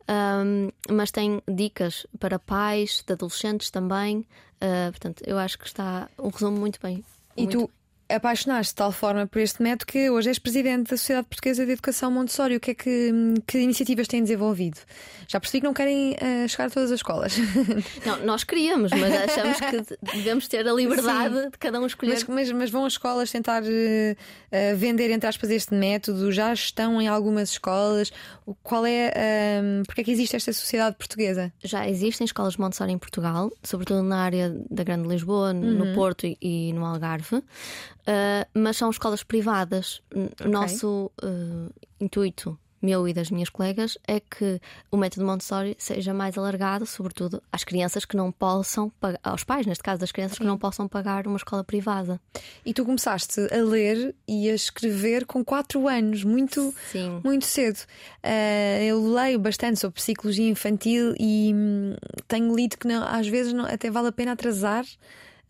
[0.08, 4.18] um, mas tem dicas para pais, de adolescentes também.
[4.60, 7.04] Uh, portanto, eu acho que está um resumo muito bem.
[7.36, 7.70] E muito tu
[8.14, 11.72] apaixonaste de tal forma por este método que hoje és presidente da Sociedade Portuguesa de
[11.72, 12.56] Educação Montessori.
[12.56, 13.10] O que é que,
[13.46, 14.78] que iniciativas têm desenvolvido?
[15.28, 17.34] Já percebi que não querem eh, chegar a todas as escolas.
[18.04, 22.12] Não, nós queríamos, mas achamos que devemos ter a liberdade de cada um escolher.
[22.12, 24.16] Mas, mas- mas vão as escolas tentar eh,
[24.76, 26.30] vender, entre aspas, este método?
[26.32, 28.12] Já estão em algumas escolas?
[28.62, 29.12] Qual é.
[29.14, 31.52] eh, porque é que existe esta sociedade portuguesa?
[31.64, 36.36] Já existem escolas Montessori em Portugal, sobretudo na área da Grande Lisboa, no Porto e,
[36.42, 37.42] e no Algarve,
[38.02, 40.02] Uh, mas são escolas privadas.
[40.44, 44.60] O nosso uh, intuito, meu e das minhas colegas, é que
[44.90, 49.66] o método Montessori seja mais alargado, sobretudo às crianças que não possam pagar, aos pais,
[49.66, 52.20] neste caso, das crianças que não possam pagar uma escola privada.
[52.66, 57.20] E tu começaste a ler e a escrever com 4 anos, muito, Sim.
[57.22, 57.78] muito cedo.
[58.20, 61.94] Eh, eu leio bastante sobre psicologia infantil e hum,
[62.26, 64.84] tenho lido que não- às vezes não- até vale a pena atrasar.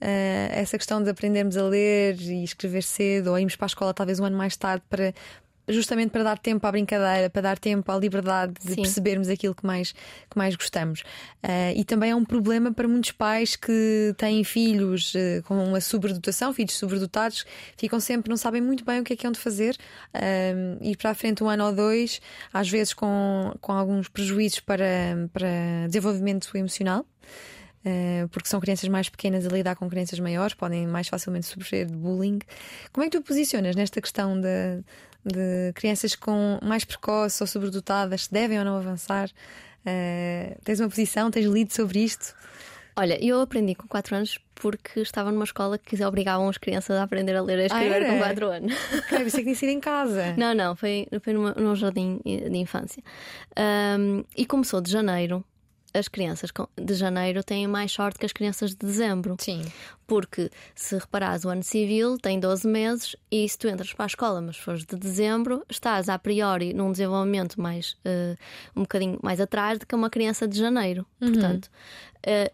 [0.03, 3.95] Eh, essa questão de aprendermos a ler e escrever cedo ou irmos para a escola
[3.95, 5.15] talvez um ano mais tarde para
[5.69, 8.77] justamente para dar tempo à brincadeira, para dar tempo à liberdade de Sim.
[8.77, 11.03] percebermos aquilo que mais, que mais gostamos.
[11.43, 15.81] Eh, e também é um problema para muitos pais que têm filhos eh, com uma
[15.81, 17.45] sobredotação, filhos sobredotados,
[17.77, 19.77] ficam sempre, não sabem muito bem o que é que hão de fazer,
[20.13, 22.21] eh, ir para a frente um ano ou dois,
[22.53, 24.85] às vezes com, com alguns prejuízos para,
[25.33, 27.07] para desenvolvimento emocional.
[27.85, 31.87] Uh, porque são crianças mais pequenas a lidar com crianças maiores, podem mais facilmente sofrer
[31.87, 32.39] de bullying.
[32.93, 34.83] Como é que tu posicionas nesta questão de,
[35.25, 39.29] de crianças com mais precoce ou sobredotadas, se devem ou não avançar?
[39.85, 42.35] Uh, tens uma posição, tens lido sobre isto?
[42.95, 47.03] Olha, eu aprendi com 4 anos porque estava numa escola que obrigavam as crianças a
[47.03, 48.13] aprender a ler e a escrever era?
[48.13, 48.75] com 4 anos.
[49.09, 50.35] Pensei que tinha sido em casa.
[50.37, 53.03] Não, não, foi, foi numa- num jardim de infância.
[53.57, 55.43] Ahm, e começou de janeiro.
[55.95, 56.51] As crianças
[56.81, 59.37] de janeiro têm mais sorte que as crianças de dezembro.
[59.39, 59.63] Sim.
[60.07, 64.07] Porque se reparares, o ano civil tem 12 meses e se tu entras para a
[64.07, 68.37] escola, mas fores de dezembro, estás a priori num desenvolvimento mais eh,
[68.77, 71.07] um bocadinho mais atrás do que uma criança de janeiro.
[71.19, 71.71] Portanto,
[72.23, 72.53] eh,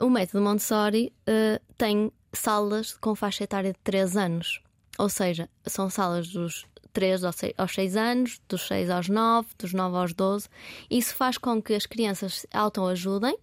[0.00, 4.60] o método Montessori eh, tem salas com faixa etária de 3 anos.
[4.98, 6.66] Ou seja, são salas dos
[6.96, 10.48] 3 aos 6, aos 6 anos, dos 6 aos 9, dos 9 aos 12.
[10.90, 13.36] Isso faz com que as crianças autoajudem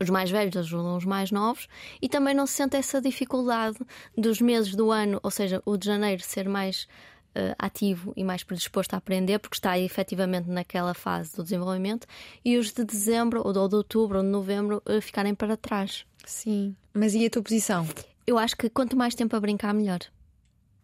[0.00, 1.68] os mais velhos ajudam os mais novos
[2.00, 3.76] e também não se sente essa dificuldade
[4.16, 6.86] dos meses do ano, ou seja, o de janeiro ser mais
[7.34, 12.06] eh, ativo e mais predisposto a aprender, porque está efetivamente naquela fase do desenvolvimento,
[12.44, 15.56] e os de dezembro, ou de, ou de outubro, ou de novembro, eh, ficarem para
[15.56, 16.06] trás.
[16.24, 16.76] Sim.
[16.94, 17.84] Mas e a tua posição?
[18.24, 19.98] Eu acho que quanto mais tempo a brincar, melhor.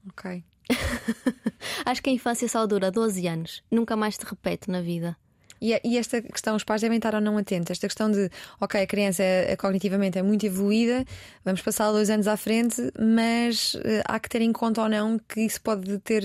[0.08, 0.42] Ok.
[1.84, 5.16] Acho que a infância só dura 12 anos, nunca mais se repete na vida.
[5.60, 7.70] E, esta questão, os pais devem estar ou não atentos.
[7.70, 8.28] Esta questão de,
[8.60, 11.06] ok, a criança é, cognitivamente é muito evoluída,
[11.42, 15.18] vamos passar dois anos à frente, mas eh, há que ter em conta ou não
[15.18, 16.22] que isso pode ter.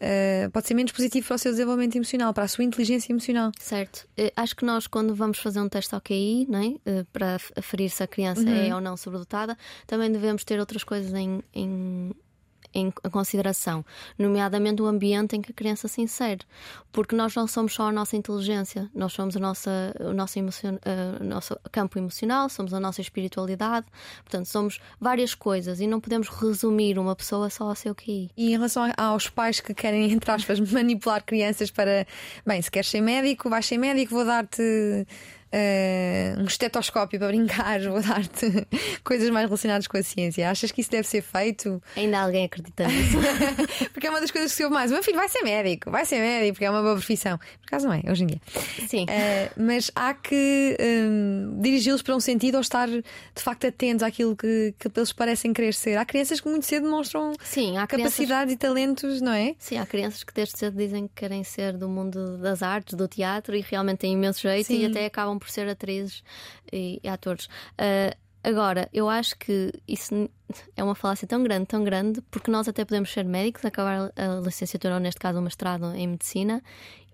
[0.00, 3.52] eh, pode ser menos positivo para o seu desenvolvimento emocional, para a sua inteligência emocional.
[3.60, 4.08] Certo.
[4.16, 6.48] Eh, Acho que nós, quando vamos fazer um teste ao QI,
[6.86, 11.14] eh, para aferir se a criança é ou não sobredotada, também devemos ter outras coisas
[11.14, 12.10] em, em,
[12.72, 13.84] em consideração,
[14.18, 16.40] nomeadamente o ambiente em que a criança se insere.
[16.92, 20.76] Porque nós não somos só a nossa inteligência, nós somos a nossa, o, nosso emocion,
[21.20, 23.86] o nosso campo emocional, somos a nossa espiritualidade,
[24.24, 28.30] portanto, somos várias coisas e não podemos resumir uma pessoa só ao seu QI.
[28.36, 32.06] E em relação aos pais que querem, entre aspas, manipular crianças para.
[32.46, 35.06] Bem, se queres ser médico, vais ser médico, vou dar-te.
[35.52, 38.66] Eh, um estetoscópio para brincar, vou dar-te
[39.02, 40.48] coisas mais relacionadas com a ciência.
[40.48, 41.82] Achas que isso deve ser feito?
[41.96, 43.18] Ainda alguém acredita nisso?
[43.92, 44.90] Porque é uma das coisas que se ouve mais.
[44.90, 47.38] O meu filho vai ser médico, vai ser médico, porque é uma boa profissão.
[47.38, 48.40] Por acaso não é, hoje em dia.
[48.86, 49.06] Sim.
[49.08, 53.02] Eh, mas há que hum, dirigi-los para um sentido ou estar de
[53.36, 55.96] facto atentos àquilo que, que eles parecem querer ser.
[55.96, 59.54] Há crianças que muito cedo demonstram Sim, há crianças capacidades e talentos, não é?
[59.58, 63.08] Sim, há crianças que desde cedo dizem que querem ser do mundo das artes, do
[63.08, 64.82] teatro e realmente têm imenso jeito Sim.
[64.82, 66.22] e até acabam por ser atrizes
[66.72, 67.48] e, e atores.
[67.76, 70.28] Ah, Agora, eu acho que isso
[70.74, 74.40] é uma falácia tão grande, tão grande, porque nós até podemos ser médicos, acabar a
[74.42, 76.62] licenciatura, ou neste caso, o mestrado em medicina,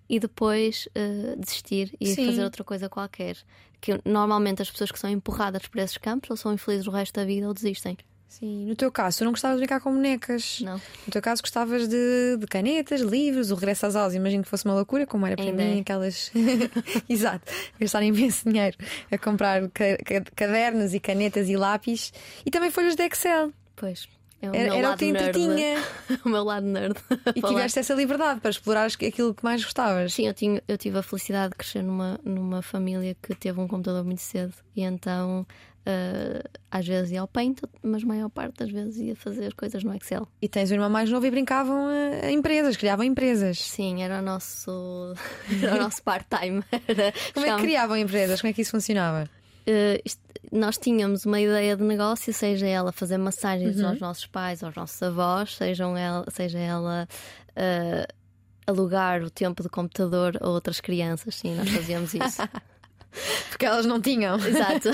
[0.08, 2.26] e depois eh, desistir e Sim.
[2.26, 3.36] fazer outra coisa qualquer.
[3.80, 7.14] Que normalmente as pessoas que são empurradas por esses campos ou são infelizes o resto
[7.14, 7.98] da vida ou desistem.
[8.28, 10.60] Sim, no teu caso, tu não gostavas de brincar com bonecas.
[10.60, 10.74] Não.
[11.06, 14.14] No teu caso, gostavas de, de canetas, livros, o regresso às aulas.
[14.14, 15.80] Imagino que fosse uma loucura, como era para Ainda mim, é.
[15.80, 16.30] aquelas.
[17.08, 18.76] Exato, gastar imenso dinheiro
[19.10, 22.12] a comprar ca- ca- cadernos e canetas e lápis
[22.44, 23.52] e também folhas de Excel.
[23.74, 24.08] Pois.
[24.42, 25.82] É o Era, o que te entretinha.
[26.22, 26.94] o meu lado nerd.
[27.34, 30.12] E tiveste essa liberdade para explorar aquilo que mais gostavas.
[30.12, 33.66] Sim, eu, tinha, eu tive a felicidade de crescer numa, numa família que teve um
[33.66, 35.46] computador muito cedo e então
[35.86, 39.82] eh, às vezes ia ao Paint, mas a maior parte das vezes ia fazer coisas
[39.84, 40.26] no Excel.
[40.42, 43.58] E tens um irmão mais novo e brincavam a, empresas, criavam empresas.
[43.62, 45.14] Sim, era o nosso,
[45.62, 46.62] era o nosso part-time.
[47.32, 48.40] Como é que criavam empresas?
[48.40, 49.30] Como é que isso funcionava?
[49.66, 50.20] Eh, isto-
[50.52, 53.88] nós tínhamos uma ideia de negócio, seja ela fazer massagens Uhum.
[53.88, 57.08] aos nossos pais, aos nossos avós, sejam ela, seja ela
[57.56, 58.06] eh,
[58.66, 61.34] alugar o tempo de computador a outras crianças.
[61.36, 62.42] Sim, nós fazíamos isso.
[63.48, 64.36] Porque elas não tinham.
[64.36, 64.90] Exato.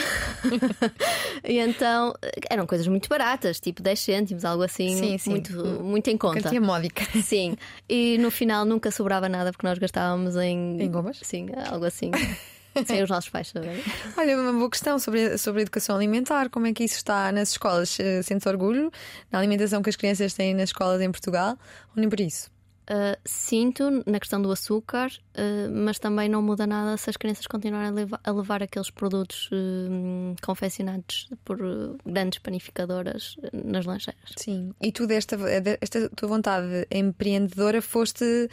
[1.45, 2.15] e então
[2.49, 5.31] eram coisas muito baratas, tipo 10 cêntimos, algo assim, Sim, sim.
[5.31, 6.43] Muito, muito em conta.
[6.43, 7.05] Quantia módica.
[7.23, 7.57] Sim,
[7.89, 10.81] e no final nunca sobrava nada porque nós gastávamos em.
[10.81, 11.19] Em gomas?
[11.23, 12.11] Sim, algo assim.
[12.87, 13.83] Sem os nossos pais saberem.
[14.17, 16.49] Olha, uma boa questão sobre, sobre a educação alimentar.
[16.49, 18.01] Como é que isso está nas escolas?
[18.01, 18.91] Eh, Sentes orgulho
[19.31, 21.59] na alimentação que as crianças têm nas escolas em Portugal?
[21.95, 22.51] Ou nem por isso?
[22.83, 27.47] Uh, sinto na questão do açúcar, uh, mas também não muda nada se as crianças
[27.47, 34.33] continuarem a levar, a levar aqueles produtos uh, confeccionados por uh, grandes panificadoras nas lancheiras.
[34.37, 34.75] Sim.
[34.81, 35.39] E tu, desta
[35.81, 38.49] esta tua vontade empreendedora, foste.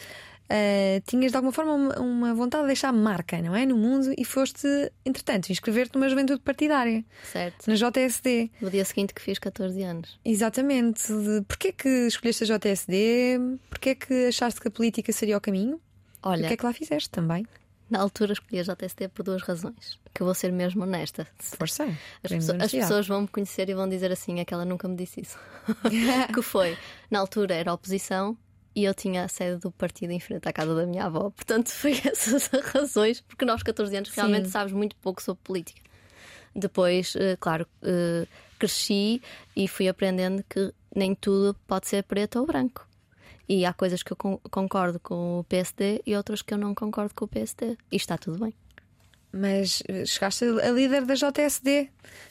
[0.50, 3.66] Eh, tinhas de alguma forma uma, uma vontade de deixar marca, não é?
[3.66, 4.68] No mundo e foste,
[5.06, 7.68] entretanto, inscrever-te numa juventude partidária, Certo?
[7.68, 8.52] na JSD.
[8.62, 10.20] No dia seguinte que fiz 14 anos.
[10.26, 11.04] Exatamente.
[11.48, 13.40] Porquê que escolheste a JSD?
[13.70, 15.76] Porquê que achaste que a política seria o caminho?
[16.24, 17.46] E o Olha, que é que lá fizeste também?
[17.90, 19.98] na altura escolhi a JST por duas razões.
[20.14, 21.26] Que eu vou ser mesmo honesta.
[21.40, 21.86] Força.
[21.86, 24.96] As, Podemos pesso- as pessoas vão me conhecer e vão dizer assim: aquela nunca me
[24.96, 25.40] disse isso.
[26.32, 26.78] que foi,
[27.10, 28.38] na altura era oposição
[28.80, 31.30] e eu tinha a sede do partido em frente à casa da minha avó.
[31.32, 34.52] Portanto, foi essas as razões, porque nós, 14 anos, realmente Sim.
[34.52, 35.82] sabes muito pouco sobre política.
[36.56, 38.26] Depois, eh, claro, eh,
[38.58, 39.22] cresci
[39.56, 42.88] e fui aprendendo que nem tudo pode ser preto ou branco.
[43.48, 46.74] E há coisas que eu con- concordo com o PSD e outras que eu não
[46.74, 47.78] concordo com o PSD.
[47.92, 48.54] E está tudo bem.
[49.32, 51.89] Mas eh, chegaste a líder da JSD,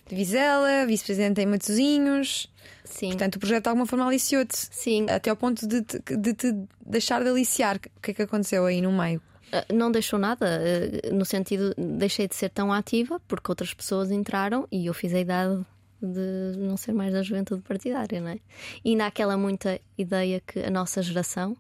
[0.09, 2.51] de Vizela, vice-presidente em Matosinhos.
[2.85, 3.09] Sim.
[3.09, 4.57] Portanto, o projeto de alguma forma aliciou-te.
[4.57, 7.77] Sim, Até ao ponto de te, de te deixar de aliciar.
[7.77, 9.23] O que é que aconteceu aí no meio?
[9.53, 14.11] Uh, Não deixou nada, uh, no sentido, deixei de ser tão ativa porque outras pessoas
[14.11, 15.65] entraram e eu fiz a idade
[16.01, 18.39] de não ser mais da juventude partidária, não é?
[18.85, 21.57] E ainda há aquela muita ideia que a nossa geração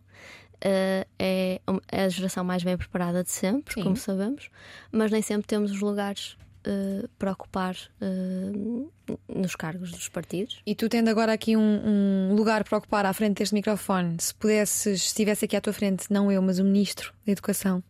[0.65, 3.83] uh, é a geração mais bem preparada de sempre, Sim.
[3.83, 4.51] como sabemos,
[4.91, 8.91] mas nem sempre temos os lugares uh, para ocupar uh,
[9.29, 10.61] nos cargos dos partidos.
[10.67, 14.35] E tu tendo agora aqui um, um lugar para ocupar à frente deste microfone, se
[14.35, 17.83] pudesses, se estivesse aqui à tua frente, não eu, mas o Ministro da Educação,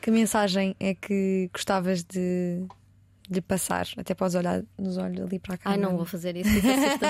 [0.00, 2.66] que mensagem é que gostavas de
[3.30, 3.86] lhe passar?
[3.96, 5.70] Até podes olhar nos olhos ali para cá.
[5.70, 6.48] Ai, não vou fazer isso.
[6.48, 7.06] assusta.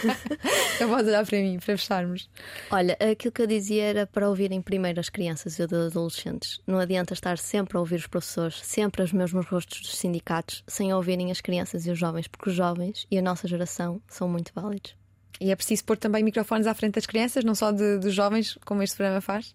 [0.80, 2.30] Não podes olhar para mim, para fecharmos.
[2.70, 6.60] Olha, aquilo que eu dizia era para ouvirem primeiro as crianças e os adolescentes.
[6.66, 10.92] Não adianta estar sempre a ouvir os professores, sempre os mesmos rostos dos sindicatos, sem
[10.94, 14.52] ouvirem as crianças e os jovens, porque os jovens e a nossa geração são muito
[14.54, 14.94] válidos.
[15.40, 18.58] E é preciso pôr também microfones à frente das crianças, não só de- dos jovens,
[18.66, 19.52] como este programa faz.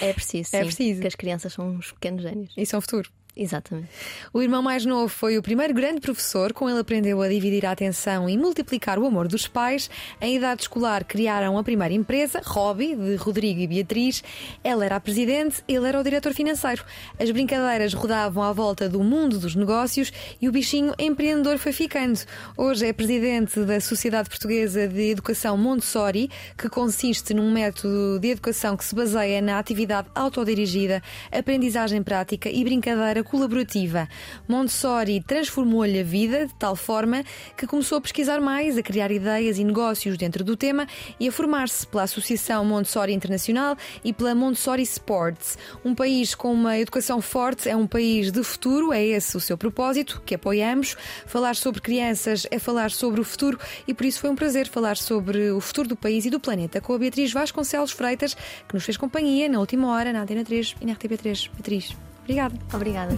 [0.00, 1.00] É preciso, sim, É preciso.
[1.00, 2.52] que as crianças são uns pequenos génios.
[2.56, 3.10] Isso é o futuro.
[3.38, 3.90] Exatamente.
[4.32, 7.72] O irmão mais novo foi o primeiro grande professor, com ele aprendeu a dividir a
[7.72, 9.90] atenção e multiplicar o amor dos pais.
[10.22, 14.24] Em idade escolar criaram a primeira empresa, Hobby, de Rodrigo e Beatriz.
[14.64, 16.82] Ela era a presidente, ele era o diretor financeiro.
[17.20, 22.18] As brincadeiras rodavam à volta do mundo dos negócios e o bichinho empreendedor foi ficando.
[22.56, 28.78] Hoje é presidente da Sociedade Portuguesa de Educação Montessori, que consiste num método de educação
[28.78, 34.08] que se baseia na atividade autodirigida, aprendizagem prática e brincadeira colaborativa.
[34.48, 37.24] Montessori transformou-lhe a vida de tal forma
[37.56, 40.86] que começou a pesquisar mais, a criar ideias e negócios dentro do tema
[41.18, 45.58] e a formar-se pela Associação Montessori Internacional e pela Montessori Sports.
[45.84, 49.58] Um país com uma educação forte é um país de futuro, é esse o seu
[49.58, 50.96] propósito, que apoiamos.
[51.26, 54.96] Falar sobre crianças é falar sobre o futuro e por isso foi um prazer falar
[54.96, 58.34] sobre o futuro do país e do planeta com a Beatriz Vasconcelos Freitas,
[58.68, 61.50] que nos fez companhia na última hora na Antena 3 e na RTP3.
[61.54, 61.96] Beatriz,
[62.26, 62.58] Obrigada.
[62.74, 63.14] Obrigada.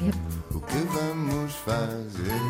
[0.55, 2.41] O que vamos fazer?